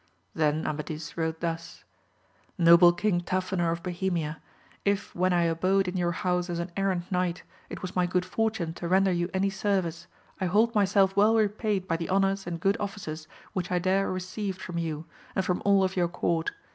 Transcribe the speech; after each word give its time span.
Then 0.33 0.65
Amadis 0.65 1.15
wrote 1.15 1.41
thus. 1.41 1.83
Noble 2.57 2.91
King 2.91 3.21
Tafinor 3.21 3.71
of 3.71 3.83
Bohemia, 3.83 4.41
if 4.83 5.13
when 5.13 5.31
I 5.31 5.43
abode 5.43 5.87
in 5.87 5.95
your 5.95 6.11
house 6.11 6.49
as 6.49 6.57
an 6.57 6.71
errant 6.75 7.11
knight, 7.11 7.43
it 7.69 7.83
was 7.83 7.95
my 7.95 8.07
good 8.07 8.25
fortune 8.25 8.73
to 8.73 8.87
render 8.87 9.11
you 9.11 9.29
any 9.31 9.51
service, 9.51 10.07
I 10.39 10.47
hold 10.47 10.73
myself 10.73 11.15
well 11.15 11.35
repaid 11.35 11.87
by 11.87 11.97
the 11.97 12.09
honours 12.09 12.47
and 12.47 12.59
good 12.59 12.77
offices 12.79 13.27
which 13.53 13.71
I 13.71 13.77
there 13.77 14.11
received 14.11 14.59
from 14.59 14.79
you 14.79 15.05
and 15.35 15.45
from 15.45 15.61
all 15.65 15.83
of 15.83 15.95
your 15.95 16.07
court. 16.09 16.49